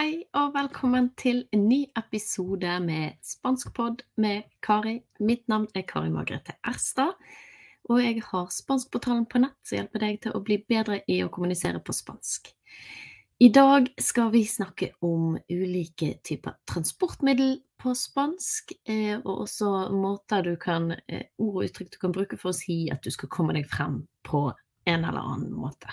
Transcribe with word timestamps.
hei 0.00 0.22
og 0.38 0.54
velkommen 0.54 1.10
til 1.20 1.42
en 1.52 1.66
ny 1.68 1.82
episode 1.98 2.70
med 2.80 3.18
Spanskpod 3.26 4.00
med 4.16 4.46
Kari. 4.64 4.94
Mitt 5.20 5.42
navn 5.52 5.66
er 5.76 5.82
Kari 5.84 6.08
Margrethe 6.08 6.54
Erstad, 6.64 7.18
og 7.84 8.00
jeg 8.00 8.22
har 8.30 8.46
Spanskportalen 8.48 9.26
på 9.28 9.42
nett 9.42 9.58
som 9.60 9.76
hjelper 9.76 10.00
deg 10.00 10.16
til 10.22 10.32
å 10.32 10.40
bli 10.46 10.56
bedre 10.72 11.02
i 11.04 11.18
å 11.20 11.28
kommunisere 11.28 11.82
på 11.84 11.92
spansk. 11.92 12.48
I 13.44 13.50
dag 13.52 13.90
skal 14.00 14.30
vi 14.32 14.40
snakke 14.48 14.88
om 15.04 15.34
ulike 15.50 16.14
typer 16.24 16.56
transportmiddel 16.70 17.58
på 17.82 17.92
spansk, 17.92 18.72
eh, 18.88 19.18
og 19.18 19.44
også 19.44 19.90
måter 19.92 20.48
du 20.48 20.54
kan, 20.56 20.94
eh, 21.08 21.28
ord 21.36 21.60
og 21.60 21.68
uttrykk 21.68 21.92
du 21.92 22.00
kan 22.06 22.16
bruke 22.16 22.40
for 22.40 22.54
å 22.54 22.56
si 22.56 22.88
at 22.88 23.04
du 23.04 23.10
skal 23.10 23.28
komme 23.28 23.52
deg 23.52 23.68
frem 23.68 24.06
på 24.24 24.46
en 24.86 25.04
eller 25.04 25.20
annen 25.20 25.52
måte. 25.52 25.92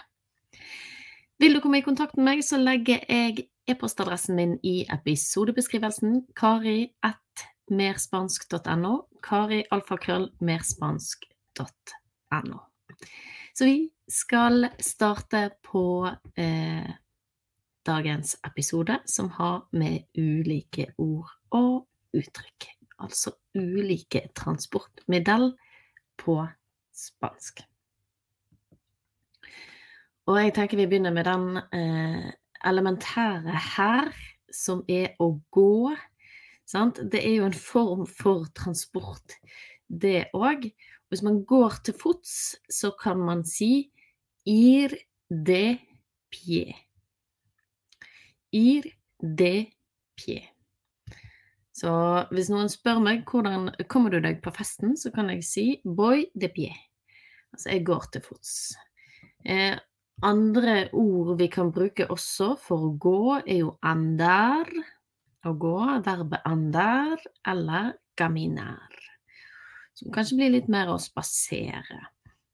Vil 1.39 1.53
du 1.53 1.59
komme 1.59 1.83
i 1.83 1.85
kontakt 1.85 2.15
med 2.15 2.23
meg, 2.31 2.47
så 2.47 2.55
legger 2.55 3.03
jeg 3.03 3.49
e-postadressen 3.67 4.35
min 4.35 4.57
i 4.63 4.85
episodebeskrivelsen. 4.93 6.21
Kari 6.35 6.87
at 7.03 7.47
merspansk.no. 7.71 8.93
Kari 9.23 9.63
alfakrøll. 9.71 10.29
Så 13.53 13.65
vi 13.65 13.89
skal 14.07 14.69
starte 14.79 15.49
på 15.71 16.07
eh, 16.35 16.89
dagens 17.85 18.35
episode, 18.47 18.99
som 19.05 19.29
har 19.29 19.67
med 19.71 20.07
ulike 20.17 20.91
ord 20.97 21.31
og 21.51 21.87
uttrykk. 22.13 22.69
Altså 22.99 23.31
ulike 23.55 24.27
transportmiddel 24.35 25.51
på 26.17 26.37
spansk. 26.93 27.61
Og 30.27 30.39
jeg 30.41 30.53
tenker 30.53 30.77
vi 30.77 30.87
begynner 30.89 31.13
med 31.15 31.27
den 31.27 31.57
eh, 31.57 32.31
elementære 32.65 33.55
her, 33.75 34.11
som 34.53 34.83
er 34.89 35.15
å 35.19 35.33
gå. 35.53 35.93
Sant? 36.67 36.99
Det 37.11 37.21
er 37.23 37.37
jo 37.37 37.47
en 37.47 37.57
form 37.57 38.05
for 38.09 38.47
transport, 38.57 39.37
det 39.87 40.29
òg. 40.35 40.69
Hvis 41.07 41.23
man 41.23 41.43
går 41.47 41.79
til 41.87 41.95
fots, 41.95 42.57
så 42.69 42.91
kan 42.99 43.21
man 43.23 43.45
si 43.47 43.89
ir 44.47 44.97
de 45.29 45.77
pie. 46.31 46.75
Ir 48.51 48.89
de 49.21 49.53
pie. 50.19 50.43
Så 51.77 51.91
hvis 52.33 52.49
noen 52.49 52.71
spør 52.73 52.99
meg 53.05 53.27
hvordan 53.29 53.69
kommer 53.91 54.11
du 54.11 54.19
deg 54.23 54.41
på 54.41 54.51
festen, 54.55 54.95
så 54.97 55.11
kan 55.13 55.29
jeg 55.29 55.45
si 55.45 55.65
boy 55.85 56.25
de 56.33 56.49
pie. 56.49 56.73
Altså 57.53 57.75
jeg 57.75 57.85
går 57.87 58.07
til 58.11 58.23
fots. 58.25 58.53
Eh, 59.45 59.77
andre 60.25 60.89
ord 60.97 61.37
vi 61.39 61.47
kan 61.51 61.71
bruke 61.73 62.07
også 62.13 62.53
for 62.61 62.89
å 62.89 62.93
gå, 62.97 63.21
er 63.43 63.63
jo 63.63 63.73
andar. 63.85 64.69
Å 65.45 65.53
gå, 65.53 65.77
verbet 66.03 66.45
andar, 66.49 67.21
eller 67.47 67.93
gaminar. 68.19 68.95
Som 69.97 70.11
kanskje 70.13 70.37
blir 70.39 70.53
litt 70.53 70.69
mer 70.71 70.89
å 70.91 70.97
spasere. 71.01 72.01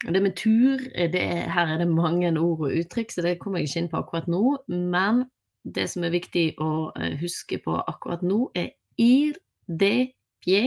Det 0.03 0.19
med 0.19 0.35
tur, 0.35 0.81
det 0.91 1.19
er, 1.21 1.45
her 1.51 1.73
er 1.73 1.79
det 1.79 1.87
mange 1.87 2.27
ord 2.35 2.65
og 2.67 2.75
uttrykk, 2.75 3.13
så 3.13 3.23
det 3.23 3.37
kommer 3.39 3.61
jeg 3.61 3.69
ikke 3.69 3.81
inn 3.81 3.91
på 3.91 4.01
akkurat 4.01 4.27
nå. 4.31 4.43
Men 4.67 5.23
det 5.63 5.87
som 5.91 6.03
er 6.03 6.13
viktig 6.13 6.45
å 6.61 6.91
eh, 6.99 7.15
huske 7.21 7.59
på 7.63 7.77
akkurat 7.79 8.23
nå, 8.25 8.49
er 8.59 8.73
ir 8.99 9.39
de 9.67 10.11
pie. 10.43 10.65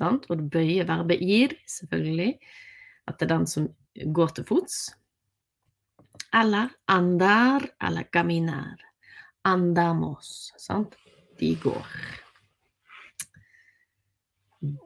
Sant? 0.00 0.24
Og 0.30 0.40
du 0.40 0.48
bøyer 0.54 0.88
verbet 0.88 1.20
ir, 1.20 1.54
selvfølgelig. 1.68 2.38
At 3.08 3.20
det 3.20 3.28
er 3.28 3.34
den 3.34 3.46
som 3.50 3.68
går 4.16 4.32
til 4.36 4.48
fots. 4.48 4.80
Eller 6.34 6.68
andar 6.84 7.70
eller 7.80 8.02
caminar. 8.02 8.80
Andamos. 9.42 10.52
Sant? 10.56 10.96
De 11.38 11.54
går. 11.62 11.86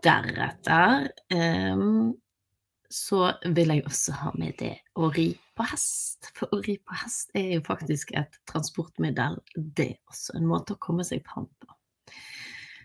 Deretter 0.05 1.09
um, 1.73 2.13
så 2.93 3.33
vil 3.57 3.73
jeg 3.73 3.87
også 3.89 4.15
ha 4.21 4.33
med 4.37 4.59
det 4.61 4.75
å 5.01 5.09
ri 5.15 5.31
på 5.57 5.67
hest. 5.71 6.29
For 6.37 6.53
å 6.53 6.61
ri 6.65 6.77
på 6.79 6.97
hest 7.01 7.33
er 7.39 7.55
jo 7.57 7.63
faktisk 7.67 8.13
et 8.19 8.37
transportmiddel, 8.49 9.39
det 9.57 9.89
er 9.95 10.13
også. 10.13 10.37
En 10.37 10.49
måte 10.49 10.77
å 10.77 10.83
komme 10.83 11.07
seg 11.09 11.25
fram 11.27 11.49
på. 11.49 11.73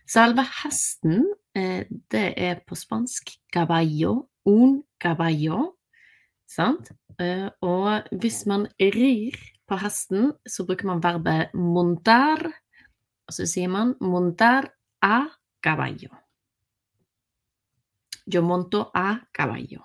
Selve 0.07 0.46
hesten, 0.63 1.25
eh, 1.53 1.84
det 2.12 2.28
er 2.40 2.62
på 2.63 2.78
spansk 2.79 3.35
caballo, 3.51 4.29
un 4.47 4.79
caballo. 5.03 5.76
Sant? 6.47 6.91
Eh, 7.19 7.50
og 7.62 8.08
hvis 8.22 8.46
man 8.47 8.68
rir 8.80 9.35
på 9.68 9.80
hesten, 9.81 10.31
så 10.47 10.66
bruker 10.68 10.88
man 10.88 11.03
verbet 11.03 11.53
montar, 11.53 12.46
og 13.28 13.35
så 13.35 13.47
sier 13.50 13.72
man 13.72 13.96
montar 14.00 14.69
a 15.03 15.25
caballo. 15.63 16.13
Yo 18.28 18.41
monto 18.44 18.88
a 18.96 19.19
caballo. 19.34 19.84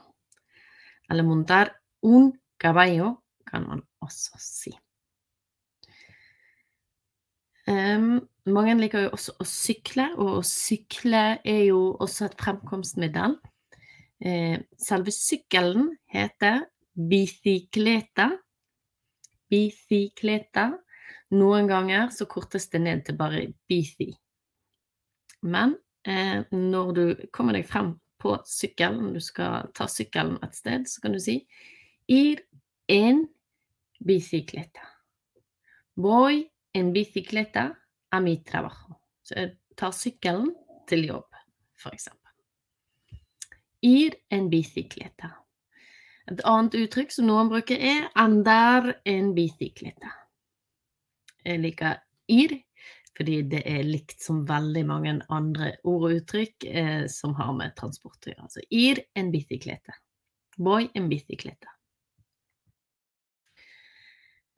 Eller 1.11 1.27
montar 1.27 1.75
un 2.03 2.33
caballo, 2.59 3.17
kan 3.47 3.67
man 3.67 3.83
også 4.03 4.39
si. 4.39 4.73
Um, 7.67 8.19
mange 8.47 8.75
liker 8.81 9.05
jo 9.05 9.13
også 9.15 9.37
å 9.39 9.47
sykle, 9.47 10.09
og 10.19 10.41
å 10.41 10.43
sykle 10.47 11.23
er 11.47 11.63
jo 11.69 11.93
også 12.03 12.27
et 12.27 12.39
fremkomstmiddel. 12.41 13.37
Eh, 14.25 14.61
selve 14.79 15.11
sykkelen 15.11 15.97
heter 16.07 16.67
bicicleta. 16.95 18.31
Bicicleta. 19.51 20.71
Noen 21.33 21.67
ganger 21.67 22.13
så 22.15 22.29
kortes 22.31 22.69
det 22.71 22.83
ned 22.85 23.03
til 23.07 23.17
bare 23.19 23.47
bici. 23.69 24.13
Men 25.43 25.75
eh, 26.07 26.45
når 26.55 26.93
du 26.95 27.05
kommer 27.35 27.57
deg 27.57 27.67
frem 27.67 27.97
på 28.23 28.37
sykkelen, 28.47 29.11
du 29.17 29.21
skal 29.21 29.73
ta 29.75 29.89
sykkelen 29.91 30.39
et 30.45 30.55
sted, 30.55 30.87
så 30.87 31.03
kan 31.03 31.17
du 31.17 31.19
si 31.23 31.41
ir 32.07 32.45
en 32.93 33.25
bicicleta. 33.99 34.87
Voy 35.99 36.45
en 36.79 36.93
bicicleta 36.95 37.73
a 38.13 38.21
mi 38.21 38.39
trabajo. 38.47 39.01
Så 39.23 39.39
jeg 39.41 39.57
tar 39.77 39.95
sykkelen 39.97 40.53
til 40.87 41.09
jobb, 41.11 41.43
eksempel. 41.91 42.22
Ir 43.83 44.15
en 44.31 44.49
bicicleta. 44.51 45.33
Et 46.31 46.43
annet 46.47 46.77
uttrykk 46.85 47.11
som 47.11 47.27
noen 47.27 47.51
bruker, 47.51 47.79
er 47.79 48.11
andar 48.19 48.93
en 49.09 49.33
bicicleta. 49.35 50.13
Jeg 51.43 51.63
liker 51.65 51.99
ir 52.31 52.61
fordi 53.13 53.43
det 53.53 53.61
er 53.69 53.83
likt 53.85 54.23
som 54.25 54.39
veldig 54.49 54.83
mange 54.89 55.13
andre 55.35 55.75
ord 55.85 56.07
og 56.09 56.15
uttrykk 56.17 56.65
eh, 56.65 57.03
som 57.13 57.35
har 57.37 57.51
med 57.59 57.75
transport 57.77 58.25
å 58.25 58.31
gjøre. 58.31 58.47
Altså 58.47 58.63
ir 58.73 59.03
en 59.19 59.29
bicicleta. 59.35 59.99
Boy 60.57 60.89
en 60.97 61.11
bicicleta. 61.11 61.75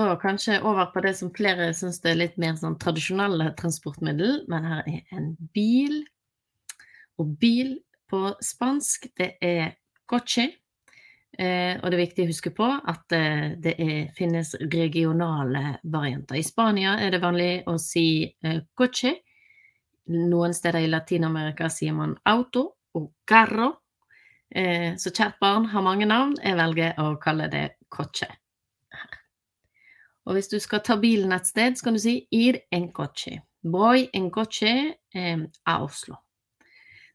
Og 0.05 0.15
kanskje 0.23 0.61
over 0.67 0.89
på 0.91 1.03
det 1.05 1.15
som 1.19 1.31
flere 1.35 1.69
syns 1.77 2.01
er 2.06 2.19
litt 2.19 2.39
mer 2.41 2.56
sånn 2.59 2.79
tradisjonelle 2.83 3.53
transportmiddel, 3.59 4.41
men 4.51 4.67
her 4.67 4.89
er 4.91 5.19
en 5.19 5.29
bil. 5.55 6.01
Og 7.23 7.37
bil 7.39 7.77
på 8.15 8.35
spansk, 8.43 9.11
det 9.19 9.35
er 9.43 9.75
coche. 10.07 10.47
Eh, 11.35 11.75
og 11.81 11.91
det 11.91 11.97
er 11.97 12.03
viktig 12.05 12.25
å 12.25 12.31
huske 12.31 12.53
på 12.55 12.67
at 12.71 13.15
eh, 13.17 13.57
det 13.59 13.75
er, 13.83 14.11
finnes 14.15 14.53
regionale 14.71 15.81
varianter. 15.83 16.39
I 16.39 16.47
Spania 16.47 16.95
er 17.03 17.11
det 17.11 17.23
vanlig 17.25 17.65
å 17.67 17.75
si 17.83 18.23
eh, 18.23 18.61
coche. 18.79 19.17
Noen 20.15 20.55
steder 20.55 20.85
i 20.85 20.93
Latin-Amerika 20.93 21.71
sier 21.73 21.97
man 21.97 22.15
auto 22.31 22.69
og 22.95 23.11
carro. 23.27 23.73
Eh, 24.55 24.95
så 25.01 25.11
kjært 25.11 25.41
barn 25.43 25.67
har 25.73 25.83
mange 25.83 26.07
navn. 26.07 26.37
Jeg 26.39 26.61
velger 26.61 27.01
å 27.03 27.17
kalle 27.19 27.51
det 27.51 27.67
coche. 27.91 28.31
Og 30.25 30.39
hvis 30.39 30.53
du 30.53 30.61
skal 30.63 30.85
ta 30.87 30.97
bilen 31.03 31.35
et 31.35 31.51
sted, 31.51 31.75
så 31.75 31.88
kan 31.88 31.99
du 31.99 32.05
si 32.05 32.21
ir 32.31 32.62
en 32.73 32.93
coche. 32.94 33.41
Voy 33.65 34.06
en 34.15 34.31
coche 34.31 34.77
eh, 34.94 35.49
a 35.67 35.81
Oslo. 35.83 36.24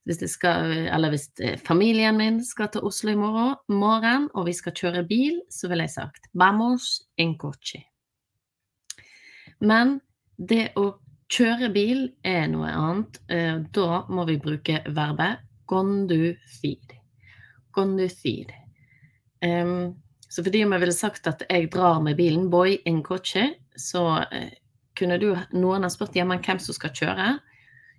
Hvis 0.07 0.23
skal, 0.31 0.71
eller 0.89 1.11
hvis 1.13 1.27
eh, 1.43 1.57
familien 1.59 2.17
min 2.17 2.39
skal 2.45 2.71
til 2.73 2.85
Oslo 2.87 3.11
i 3.11 3.19
morgen, 3.19 3.57
morgen, 3.67 4.29
og 4.33 4.47
vi 4.47 4.55
skal 4.57 4.73
kjøre 4.73 5.03
bil, 5.09 5.41
så 5.51 5.69
ville 5.69 5.85
jeg 5.85 5.97
sagt 5.97 6.31
vamos 6.33 7.03
en 7.19 7.35
coche. 7.37 7.83
Men 9.59 9.99
det 10.39 10.71
å 10.79 10.93
kjøre 11.29 11.69
bil 11.73 12.07
er 12.25 12.47
noe 12.51 12.71
annet. 12.71 13.19
Eh, 13.29 13.59
da 13.75 14.03
må 14.09 14.25
vi 14.29 14.39
bruke 14.41 14.81
verbet 14.87 15.45
conducir. 15.69 16.95
Conducir. 17.75 18.55
Um, 19.45 19.95
så 20.29 20.43
fordi 20.43 20.63
om 20.65 20.73
jeg 20.73 20.83
ville 20.83 20.95
sagt 20.95 21.27
at 21.29 21.43
jeg 21.49 21.69
drar 21.73 22.01
med 22.01 22.17
bilen, 22.17 22.49
boy 22.49 22.79
in 22.89 23.03
coche, 23.05 23.45
så 23.77 24.23
eh, 24.33 24.55
kunne 24.97 25.19
du, 25.21 25.29
noen 25.53 25.85
ha 25.85 25.91
spurt 25.93 26.17
ja, 26.17 26.25
hvem 26.25 26.59
som 26.61 26.75
skal 26.75 26.93
kjøre. 26.95 27.29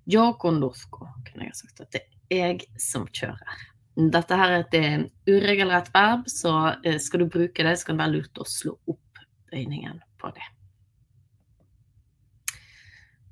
Yo 0.08 0.32
conduzco, 0.40 1.08
kunne 1.26 1.48
jeg 1.48 1.58
sagt 1.58 1.82
at 1.84 1.92
det 1.96 2.04
er 2.30 2.54
jeg 2.54 2.68
som 2.80 3.04
kjører. 3.10 3.66
Dette 4.14 4.38
her 4.38 4.54
er 4.54 4.62
et 4.62 4.78
uh, 4.78 5.02
uregelrett 5.28 5.90
verb, 5.94 6.24
så 6.30 6.54
uh, 6.72 6.96
skal 7.02 7.24
du 7.24 7.32
bruke 7.32 7.66
det, 7.66 7.74
så 7.78 7.90
kan 7.90 7.98
det 7.98 8.04
være 8.04 8.16
lurt 8.16 8.40
å 8.40 8.48
slå 8.48 8.76
opp 8.88 9.24
bøyningen 9.50 10.00
på 10.20 10.30
det. 10.36 10.46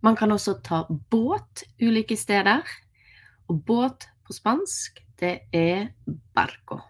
Man 0.01 0.17
kan 0.17 0.33
også 0.33 0.59
ta 0.63 0.85
båt 1.11 1.65
ulike 1.81 2.17
steder. 2.17 2.63
Og 3.49 3.63
båt 3.65 4.07
på 4.27 4.35
spansk, 4.37 5.01
det 5.19 5.49
er 5.53 5.89
barco. 6.37 6.83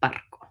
Barco. 0.00 0.46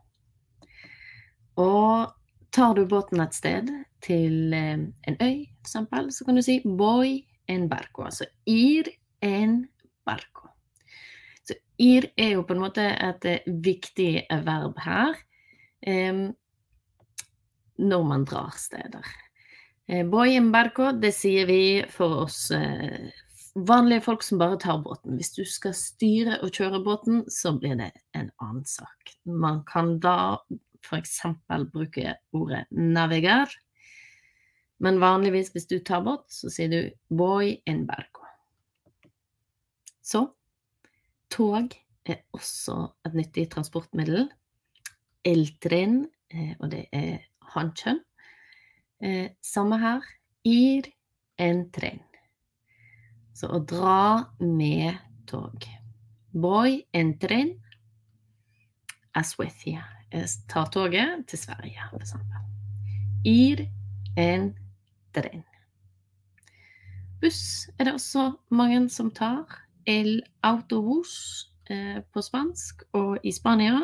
Og 1.58 2.14
tar 2.54 2.76
du 2.78 2.86
båten 2.86 3.24
et 3.24 3.36
sted, 3.36 3.72
til 4.02 4.54
eh, 4.54 4.78
en 5.08 5.18
øy 5.22 5.46
f.eks., 5.62 5.76
så 6.18 6.26
kan 6.26 6.38
du 6.38 6.42
si 6.42 6.62
voy 6.66 7.20
en 7.52 7.68
barco. 7.72 8.06
Altså 8.08 8.28
ir 8.50 8.90
en 9.22 9.62
barco. 10.08 10.50
Så 11.46 11.58
ir 11.82 12.12
er 12.18 12.36
jo 12.38 12.46
på 12.48 12.56
en 12.56 12.64
måte 12.64 12.86
et 12.86 13.28
eh, 13.30 13.50
viktig 13.66 14.14
verb 14.46 14.80
her 14.86 15.18
eh, 15.86 16.30
når 17.82 18.08
man 18.08 18.26
drar 18.30 18.54
steder. 18.58 19.12
Eh, 19.88 20.06
voy 20.08 20.38
en 20.38 20.52
barco, 20.54 20.92
det 20.94 21.14
sier 21.18 21.48
vi 21.50 21.62
for 21.92 22.26
oss 22.26 22.46
eh, 22.56 23.10
vanlige 23.56 24.06
folk 24.06 24.24
som 24.24 24.40
bare 24.40 24.60
tar 24.60 24.82
båten. 24.84 25.18
Hvis 25.20 25.34
du 25.36 25.44
skal 25.48 25.74
styre 25.76 26.38
og 26.46 26.54
kjøre 26.56 26.84
båten, 26.86 27.24
så 27.28 27.56
blir 27.58 27.76
det 27.80 27.92
en 28.18 28.30
annen 28.40 28.66
sak. 28.70 29.16
Man 29.26 29.64
kan 29.68 29.98
da 30.04 30.38
f.eks. 30.86 31.20
bruke 31.74 32.16
ordet 32.32 32.66
navigar. 32.72 33.52
Men 34.82 35.00
vanligvis 35.02 35.52
hvis 35.54 35.70
du 35.70 35.78
tar 35.86 36.02
bort, 36.06 36.28
så 36.34 36.50
sier 36.50 36.72
du 36.72 37.18
voy 37.18 37.56
en 37.70 37.86
barco. 37.86 38.26
Så 40.02 40.26
tog 41.32 41.76
er 42.10 42.24
også 42.34 42.78
et 43.06 43.18
nyttig 43.18 43.46
transportmiddel. 43.54 44.26
Eltren, 45.28 46.08
eh, 46.34 46.56
og 46.60 46.72
det 46.74 46.88
er 46.98 47.22
hankjønn. 47.54 48.02
Eh, 49.06 49.30
samme 49.46 49.78
her. 49.82 50.02
Ir 50.44 50.90
en 51.38 51.68
tren. 51.74 52.02
Så 53.38 53.52
å 53.54 53.62
dra 53.62 54.26
med 54.42 54.98
tog. 55.30 55.68
Voy 56.34 56.82
en 56.98 57.14
tren 57.22 57.54
a 59.14 59.24
Suecia. 59.24 59.84
Jeg 60.12 60.28
tar 60.50 60.70
toget 60.74 61.28
til 61.28 61.40
Sverige, 61.40 61.86
for 61.90 62.04
eksempel. 62.04 62.42
Ir 63.28 63.68
en 64.18 64.52
tren. 65.16 65.44
Buss 67.22 67.70
er 67.78 67.86
det 67.86 67.96
også 68.00 68.32
mange 68.50 68.88
som 68.90 69.12
tar. 69.14 69.46
El 69.86 70.22
autobus 70.44 71.50
eh, 71.70 72.02
på 72.14 72.22
spansk. 72.22 72.84
Og 72.98 73.20
i 73.24 73.34
Spania 73.34 73.84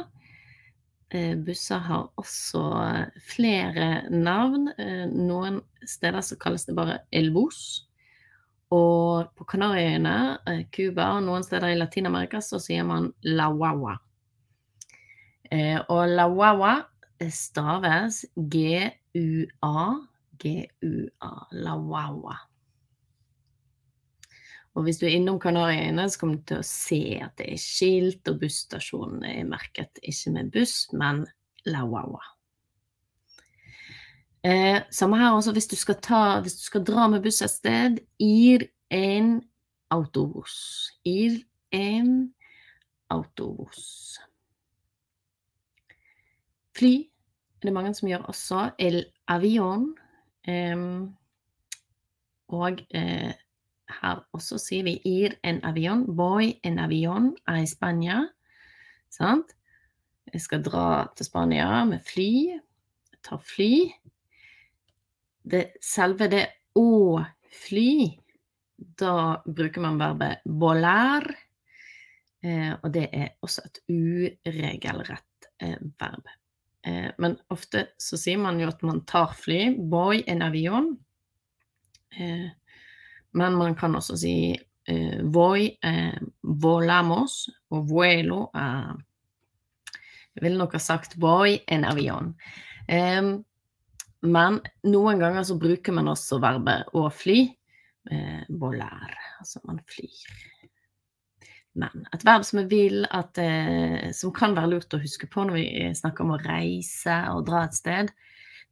eh, 1.11 1.35
busser 1.37 1.83
har 1.85 2.09
også 2.17 2.63
flere 3.29 4.07
navn. 4.09 4.71
Eh, 4.77 5.05
noen 5.13 5.61
steder 5.85 6.25
så 6.25 6.39
kalles 6.41 6.65
det 6.65 6.75
bare 6.77 6.99
el 7.11 7.29
bus. 7.35 7.87
Og 8.73 9.29
på 9.37 9.45
Kanariøyene, 9.47 10.17
eh, 10.47 10.65
Cuba 10.73 11.13
og 11.15 11.23
noen 11.23 11.45
steder 11.45 11.71
i 11.71 11.79
Latin-Amerika 11.79 12.41
så 12.43 12.59
sier 12.59 12.83
man 12.83 13.13
la 13.23 13.47
wawa. 13.53 13.95
Eh, 15.51 15.79
og 15.87 16.09
la 16.09 16.27
wawa 16.27 16.73
staves 17.31 18.25
G-U-A, 18.35 19.77
G-U-A, 20.41 21.31
la 21.63 21.75
wawa. 21.79 22.37
Og 24.77 24.85
hvis 24.85 24.99
du 25.01 25.07
er 25.07 25.15
innom 25.17 25.39
Kanariøyene, 25.41 26.05
så 26.09 26.21
kommer 26.21 26.37
du 26.37 26.49
til 26.51 26.61
å 26.61 26.67
se 26.69 27.01
at 27.25 27.33
det 27.39 27.47
er 27.49 27.61
skilt, 27.61 28.29
og 28.29 28.41
busstasjonen 28.43 29.25
er 29.25 29.47
merket 29.49 30.01
ikke 30.05 30.35
med 30.35 30.51
buss, 30.53 30.83
men 30.93 31.23
la 31.65 31.81
wawa. 31.89 32.21
Eh, 34.45 34.83
samme 34.93 35.17
her 35.17 35.33
også 35.33 35.51
hvis 35.51 35.67
du 35.67 35.75
ta, 35.93 36.39
hvis 36.41 36.59
du 36.59 36.63
skal 36.69 36.85
dra 36.85 37.07
med 37.09 37.25
buss 37.25 37.41
et 37.41 37.51
sted, 37.51 37.97
ir 38.21 38.67
en 38.93 39.41
autobus. 39.89 40.91
Ir 41.03 41.41
en 41.73 42.33
autobus. 43.09 44.19
Fly 46.77 46.95
er 47.61 47.65
det 47.65 47.73
mange 47.73 47.93
som 47.97 48.07
gjør 48.07 48.29
også. 48.29 48.69
El 48.77 49.05
avion. 49.27 49.95
Eh, 50.47 50.79
og 52.47 52.81
eh, 52.95 53.33
her 54.01 54.23
også 54.35 54.59
sier 54.61 54.87
vi 54.87 54.97
ir 55.05 55.37
en 55.43 55.61
avion. 55.67 56.05
Voy 56.17 56.53
en 56.63 56.79
avion 56.83 57.33
a 57.47 57.59
Spania. 57.67 58.23
Sant? 59.11 59.53
Jeg 60.33 60.43
skal 60.43 60.63
dra 60.63 60.87
til 61.15 61.27
Spania 61.27 61.85
med 61.87 62.03
fly. 62.07 62.59
Tar 63.23 63.39
fly 63.43 63.87
det, 65.47 65.63
selve 65.83 66.27
det 66.31 66.45
å 66.77 67.19
fly, 67.63 67.91
da 68.77 69.39
bruker 69.45 69.83
man 69.83 69.99
verbet 70.01 70.43
volar. 70.59 71.27
Eh, 72.43 72.73
og 72.75 72.91
det 72.93 73.07
er 73.15 73.31
også 73.43 73.63
et 73.65 73.79
uregelrett 73.89 75.49
eh, 75.63 75.79
verb. 75.99 76.27
Eh, 76.87 77.09
men 77.17 77.35
ofte 77.53 77.87
så 77.99 78.19
sier 78.19 78.39
man 78.39 78.61
jo 78.61 78.69
at 78.71 78.83
man 78.87 79.03
tar 79.09 79.35
fly. 79.35 79.73
Voy 79.91 80.23
en 80.29 80.45
avion. 80.45 80.93
Eh, 82.15 82.47
men 83.37 83.59
man 83.59 83.75
kan 83.75 83.97
også 83.99 84.15
si 84.23 84.37
eh, 84.53 85.19
voy 85.23 85.67
eh, 85.83 86.15
volamos 86.41 87.43
og 87.73 87.91
vuelo 87.91 88.47
er 88.55 88.95
Jeg 90.37 90.43
ville 90.45 90.61
nok 90.61 90.75
ha 90.77 90.79
sagt 90.81 91.15
voy 91.17 91.57
en 91.67 91.83
avion. 91.89 92.27
Um, 92.87 93.31
men 94.21 94.59
noen 94.85 95.17
ganger 95.19 95.47
så 95.49 95.55
bruker 95.57 95.95
man 95.97 96.11
også 96.11 96.37
verbet 96.43 96.93
å 96.93 97.07
fly. 97.09 97.39
Eh, 98.07 98.43
volar, 98.61 99.17
altså 99.41 99.59
man 99.65 99.81
flyr. 99.89 100.13
Men 101.77 102.07
et 102.13 102.25
verb 102.25 102.45
som 102.47 102.63
vi 102.63 102.65
vil 102.71 103.05
at 103.13 103.37
eh, 103.37 104.09
Som 104.17 104.33
kan 104.33 104.55
være 104.57 104.71
lurt 104.71 104.95
å 104.97 105.01
huske 105.01 105.29
på 105.29 105.45
når 105.45 105.57
vi 105.59 105.89
snakker 105.97 106.25
om 106.25 106.33
å 106.33 106.41
reise 106.41 107.17
og 107.33 107.45
dra 107.49 107.65
et 107.67 107.77
sted, 107.77 108.13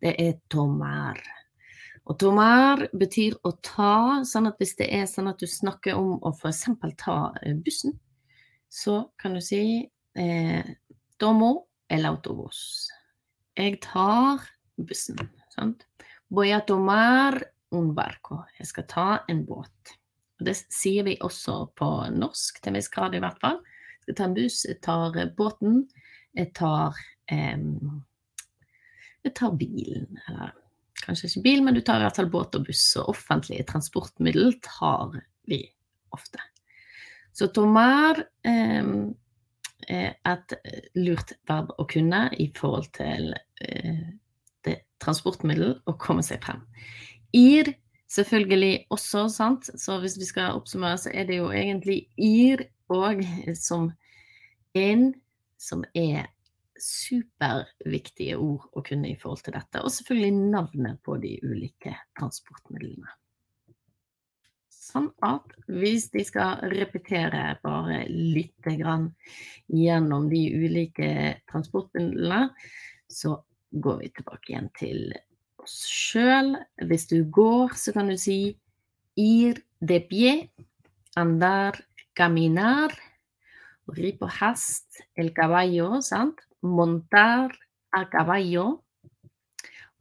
det 0.01 0.15
er 0.21 0.39
tomar. 0.51 1.19
Og 2.05 2.17
tomar 2.21 2.83
betyr 2.93 3.37
å 3.45 3.55
ta, 3.65 4.21
sånn 4.27 4.49
at 4.51 4.59
hvis 4.61 4.75
det 4.77 4.91
er 4.93 5.07
sånn 5.09 5.29
at 5.31 5.41
du 5.41 5.47
snakker 5.49 5.97
om 5.97 6.19
å 6.21 6.33
f.eks. 6.35 6.65
ta 7.01 7.17
eh, 7.41 7.55
bussen, 7.57 7.95
så 8.69 8.99
kan 9.21 9.37
du 9.37 9.41
si 9.41 9.63
eh, 10.17 10.73
tomo 11.21 11.51
el 11.89 12.05
autobus. 12.09 12.59
Jeg 13.57 13.79
tar 13.85 14.43
bussen. 14.77 15.17
Sant? 15.55 15.85
Voy 16.29 16.51
a 16.51 16.59
tomar 16.67 17.39
un 17.73 17.93
barco. 17.95 18.43
Jeg 18.59 18.69
skal 18.69 18.89
ta 18.91 19.07
en 19.31 19.45
båt. 19.47 19.95
Og 20.39 20.47
det 20.49 20.55
sier 20.57 21.05
vi 21.07 21.15
også 21.23 21.61
på 21.79 21.89
norsk, 22.15 22.59
til 22.59 22.73
en 22.73 22.79
viss 22.79 22.91
grad 22.91 23.15
i 23.15 23.21
hvert 23.23 23.39
fall. 23.43 23.61
Skal 24.03 24.17
ta 24.17 24.27
en 24.27 24.35
bus, 24.35 24.59
jeg 24.67 24.81
tar 24.85 25.15
båten, 25.37 25.85
jeg 26.35 26.51
tar 26.57 26.97
eh, 27.31 27.57
Jeg 29.25 29.33
tar 29.33 29.55
bilen, 29.57 30.19
eller 30.29 30.51
kanskje 31.01 31.29
ikke 31.29 31.45
bil, 31.47 31.63
men 31.65 31.73
du 31.73 31.81
tar 31.81 31.97
i 31.97 32.05
hvert 32.05 32.19
fall 32.19 32.29
båt 32.29 32.57
og 32.59 32.67
buss, 32.67 32.83
og 33.01 33.09
offentlige 33.15 33.65
transportmiddel 33.65 34.53
tar 34.65 35.15
vi 35.49 35.63
ofte. 36.13 36.41
Så 37.33 37.49
tomar 37.53 38.21
eh, 38.45 38.91
er 39.89 40.13
et 40.29 40.53
lurt 40.95 41.33
verb 41.49 41.73
å 41.77 41.87
kunne 41.89 42.27
i 42.37 42.47
forhold 42.55 42.91
til 42.95 43.33
eh, 43.65 44.05
transportmiddel 45.03 45.75
å 45.85 45.95
komme 46.01 46.23
seg 46.25 46.43
frem. 46.45 46.61
Ir 47.35 47.73
selvfølgelig 48.15 48.85
også, 48.93 49.27
sant. 49.29 49.69
Så 49.79 49.99
hvis 50.03 50.17
vi 50.19 50.27
skal 50.27 50.55
oppsummere, 50.57 50.97
så 51.01 51.11
er 51.13 51.27
det 51.29 51.41
jo 51.41 51.51
egentlig 51.51 52.05
ir 52.17 52.67
og 52.93 53.21
som 53.57 53.91
en 54.77 55.13
som 55.57 55.83
er 55.95 56.27
superviktige 56.81 58.35
ord 58.37 58.65
å 58.75 58.83
kunne 58.85 59.13
i 59.13 59.19
forhold 59.19 59.45
til 59.45 59.55
dette. 59.55 59.81
Og 59.81 59.93
selvfølgelig 59.95 60.49
navnet 60.51 60.99
på 61.05 61.17
de 61.23 61.37
ulike 61.43 61.95
transportmidlene. 62.19 63.13
Sånn 64.69 65.09
at 65.25 65.55
hvis 65.71 66.09
de 66.13 66.21
skal 66.27 66.61
repetere 66.71 67.55
bare 67.63 68.03
lite 68.11 68.75
grann 68.79 69.09
gjennom 69.71 70.27
de 70.31 70.43
ulike 70.53 71.09
transportmidlene, 71.49 72.51
så 73.09 73.39
går 73.71 74.03
vi 74.03 74.11
tilbake 74.15 74.51
igjen 74.51 74.69
til 74.77 75.01
oss 75.65 75.81
sjøl. 75.89 76.53
Hvis 76.87 77.07
du 77.09 77.25
ir 79.17 79.61
de 79.81 79.99
pie, 80.09 80.35
andar, 81.17 81.81
caminar. 82.17 82.93
Ri 83.97 84.15
på 84.17 84.29
el 85.17 85.31
caballo, 85.33 86.01
sant? 86.01 86.41
Montar 86.61 87.53
a 87.93 88.05
caballo. 88.09 88.81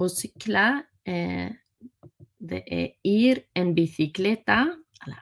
Og 0.00 0.10
sykle, 0.10 0.84
eh, 1.06 1.50
er 2.66 2.88
ir 3.04 3.44
en 3.54 3.74
bicicleta, 3.74 4.64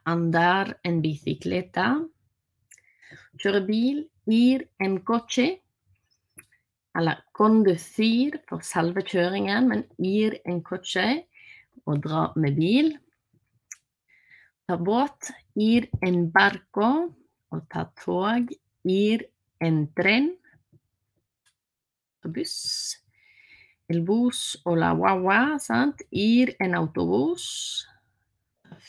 andar 0.06 0.78
en 0.84 1.02
bicicleta. 1.02 2.00
Kjøre 3.38 3.66
ir 4.26 4.68
en 4.78 5.00
coche 5.04 5.58
eller 6.98 7.22
conducir 7.32 8.36
for 8.48 8.64
selve 8.64 9.04
kjøringen, 9.06 9.68
men 9.70 9.84
ir 9.98 10.36
en 10.48 10.60
coche 10.64 11.22
og 11.86 12.02
dra 12.04 12.26
med 12.36 12.58
bil. 12.58 12.92
ta 14.68 14.76
båt, 14.78 15.32
ir 15.56 15.88
en 16.02 16.30
barco. 16.32 17.12
Å 17.52 17.58
ta 17.68 17.84
tog, 18.00 18.48
ir 18.88 19.26
en 19.60 19.82
tren. 19.92 20.30
Buss. 22.24 22.96
El 23.92 24.00
bus 24.06 24.56
o 24.64 24.72
la 24.78 24.94
guagua, 24.96 25.58
sant? 25.60 26.00
Ir 26.08 26.54
en 26.62 26.78
autobus. 26.78 27.44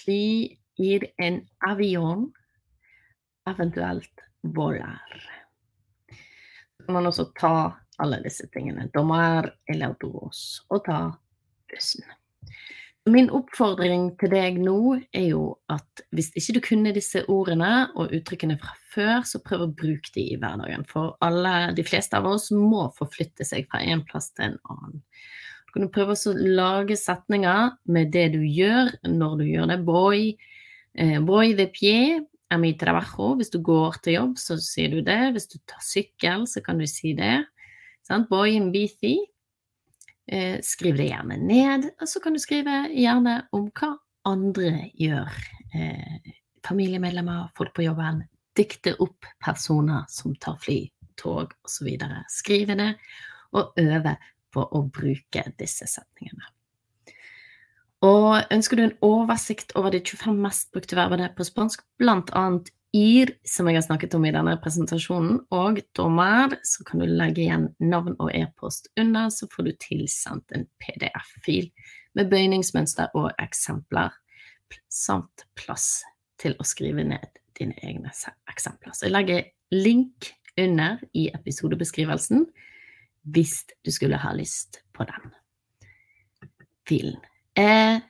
Fly, 0.03 0.55
ir 0.79 1.09
en 1.19 1.41
avion. 1.67 2.29
Eventuelt 3.49 4.23
volar. 4.55 5.17
Så 6.07 6.85
kan 6.85 6.95
man 6.95 7.09
også 7.11 7.27
ta 7.35 7.82
alle 8.01 8.21
disse 8.23 8.47
tingene. 8.53 8.89
Dommer 8.93 9.51
eller 9.69 9.95
duos. 10.01 10.63
Og 10.73 10.83
ta 10.87 11.05
bussen. 11.71 12.05
Min 13.11 13.27
oppfordring 13.35 14.13
til 14.21 14.31
deg 14.31 14.61
nå 14.63 14.95
er 15.11 15.25
jo 15.33 15.57
at 15.71 16.03
hvis 16.15 16.29
ikke 16.39 16.53
du 16.55 16.59
kunne 16.63 16.93
disse 16.95 17.19
ordene 17.27 17.89
og 17.99 18.13
uttrykkene 18.15 18.55
fra 18.61 18.77
før, 18.93 19.25
så 19.27 19.41
prøv 19.43 19.65
å 19.65 19.73
bruke 19.75 20.13
de 20.15 20.23
i 20.31 20.37
hverdagen. 20.39 20.85
For 20.87 21.17
alle, 21.25 21.73
de 21.75 21.83
fleste 21.83 22.15
av 22.15 22.29
oss 22.29 22.47
må 22.55 22.85
forflytte 22.95 23.43
seg 23.47 23.67
fra 23.67 23.81
en 23.83 24.05
plass 24.07 24.31
til 24.31 24.53
en 24.53 24.59
annen. 24.71 25.03
Du 25.67 25.75
kan 25.75 25.91
prøve 25.91 26.15
å 26.15 26.35
lage 26.37 26.95
setninger 26.99 27.73
med 27.91 28.13
det 28.15 28.29
du 28.37 28.43
gjør 28.45 28.93
når 29.09 29.35
du 29.41 29.45
gjør 29.49 29.71
det. 29.73 29.79
Boy, 29.83 30.25
eh, 30.95 31.17
boy 31.19 31.57
de 31.59 31.67
pie 31.75 32.21
er 32.53 32.61
mi 32.61 32.71
trabajo. 32.77 33.33
Hvis 33.35 33.51
du 33.51 33.59
går 33.65 33.99
til 34.05 34.19
jobb, 34.19 34.37
så 34.39 34.55
sier 34.63 34.93
du 34.93 35.01
det. 35.03 35.33
Hvis 35.35 35.49
du 35.51 35.57
tar 35.67 35.83
sykkel, 35.83 36.47
så 36.47 36.63
kan 36.63 36.79
du 36.79 36.87
si 36.87 37.11
det. 37.17 37.41
Sant? 38.07 38.29
Boy 38.29 38.55
in 38.57 38.71
BC. 38.73 39.15
Eh, 40.27 40.59
skriv 40.63 40.97
det 40.97 41.09
gjerne 41.09 41.37
ned, 41.39 41.89
og 41.99 42.07
så 42.07 42.21
kan 42.23 42.35
du 42.35 42.39
skrive 42.39 42.85
gjerne 42.95 43.41
om 43.55 43.67
hva 43.75 43.93
andre 44.29 44.89
gjør. 44.95 45.31
Eh, 45.75 46.33
familiemedlemmer, 46.63 47.49
folk 47.57 47.73
på 47.75 47.87
jobben. 47.87 48.23
Dikte 48.55 48.95
opp 49.03 49.27
personer 49.43 50.05
som 50.11 50.35
tar 50.35 50.59
fly, 50.61 50.79
tog 51.19 51.53
osv. 51.65 51.89
Skrive 52.31 52.77
det, 52.79 52.91
og 53.53 53.73
øve 53.81 54.17
på 54.53 54.63
å 54.63 54.83
bruke 54.93 55.47
disse 55.59 55.87
setningene. 55.89 56.45
Og 58.03 58.51
ønsker 58.51 58.77
du 58.77 58.83
en 58.83 58.97
oversikt 59.05 59.71
over 59.79 59.93
de 59.93 60.01
25 60.03 60.39
mest 60.43 60.71
brukte 60.75 60.97
verbene 60.99 61.29
på 61.35 61.45
spansk, 61.47 61.85
bl.a. 61.99 62.45
IR, 62.93 63.31
som 63.47 63.67
jeg 63.67 63.79
har 63.79 63.85
snakket 63.87 64.13
om 64.13 64.25
i 64.27 64.31
denne 64.35 64.53
presentasjonen, 64.61 65.39
og 65.55 65.79
dommer, 65.97 66.53
så 66.67 66.85
kan 66.85 67.01
du 67.01 67.07
legge 67.09 67.41
igjen 67.45 67.71
navn 67.81 68.13
og 68.19 68.29
e-post 68.37 68.91
under, 69.01 69.31
så 69.33 69.49
får 69.49 69.67
du 69.67 69.71
tilsendt 69.81 70.53
en 70.53 70.67
PDF-fil 70.83 71.71
med 72.13 72.29
bøyningsmønster 72.29 73.15
og 73.17 73.31
eksempler, 73.41 74.13
samt 74.89 75.45
plass 75.57 76.03
til 76.41 76.55
å 76.57 76.65
skrive 76.65 77.05
ned 77.05 77.41
dine 77.57 77.75
egne 77.85 78.13
eksempler. 78.49 78.93
Så 78.93 79.07
jeg 79.07 79.13
legger 79.13 79.43
link 79.73 80.31
under 80.57 81.01
i 81.17 81.27
episodebeskrivelsen 81.33 82.47
hvis 83.33 83.61
du 83.85 83.91
skulle 83.93 84.19
ha 84.21 84.33
lyst 84.35 84.81
på 84.93 85.05
den 85.09 85.33
filen. 86.89 87.21
Eh, 87.57 88.01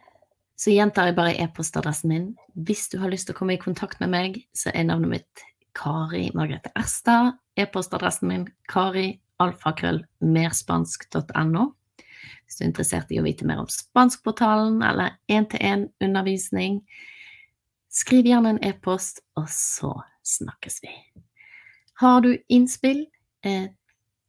så 0.55 0.73
gjentar 0.73 1.09
jeg 1.09 1.17
bare 1.17 1.35
e-postadressen 1.41 2.11
min. 2.11 2.27
Hvis 2.53 2.87
du 2.91 2.99
har 3.01 3.11
lyst 3.11 3.27
til 3.27 3.35
å 3.35 3.39
komme 3.39 3.55
i 3.57 3.61
kontakt 3.61 3.99
med 4.03 4.13
meg, 4.13 4.37
så 4.53 4.71
er 4.73 4.85
navnet 4.87 5.11
mitt 5.15 5.45
Kari 5.77 6.27
Margrethe 6.37 6.71
Erstad. 6.77 7.39
E-postadressen 7.57 8.29
min 8.29 8.45
kari 8.69 9.19
alfakrøll 9.41 10.03
merspansk.no. 10.21 11.65
Hvis 12.45 12.57
du 12.57 12.63
er 12.63 12.69
interessert 12.69 13.11
i 13.11 13.19
å 13.19 13.25
vite 13.25 13.47
mer 13.49 13.63
om 13.63 13.69
Spanskportalen 13.71 14.81
eller 14.85 15.17
én-til-én-undervisning, 15.31 16.81
skriv 17.93 18.29
gjerne 18.29 18.55
en 18.55 18.63
e-post, 18.65 19.21
og 19.37 19.49
så 19.49 19.93
snakkes 20.25 20.81
vi. 20.85 20.93
Har 22.01 22.21
du 22.21 22.37
innspill, 22.49 23.05
eh, 23.43 23.69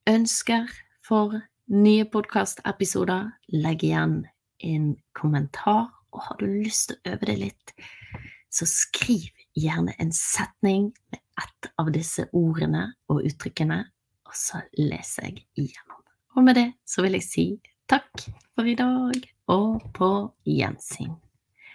ønsker 0.09 0.69
for 1.04 1.40
nye 1.69 2.04
podkastepisoder, 2.04 3.31
legg 3.52 3.85
igjen 3.85 4.25
en 4.61 4.97
kommentar 5.12 5.88
og 6.14 6.23
har 6.28 6.38
du 6.40 6.47
lyst 6.47 6.90
til 6.90 6.99
å 6.99 7.14
øve 7.14 7.28
det 7.30 7.37
litt, 7.40 7.75
så 8.54 8.68
skriv 8.71 9.33
gjerne 9.59 9.97
en 9.99 10.12
setning 10.14 10.92
med 11.11 11.21
ett 11.42 11.71
av 11.80 11.90
disse 11.94 12.28
ordene 12.33 12.87
og 13.11 13.25
uttrykkene, 13.26 13.80
og 14.25 14.38
så 14.38 14.62
leser 14.78 15.30
jeg 15.30 15.44
igjennom. 15.59 16.02
Og 16.35 16.47
med 16.47 16.59
det 16.59 16.68
så 16.87 17.04
vil 17.04 17.18
jeg 17.18 17.26
si 17.26 17.47
takk 17.90 18.26
for 18.54 18.66
i 18.66 18.76
dag, 18.78 19.18
og 19.50 19.83
på 19.94 20.11
gjensyn. 20.49 21.14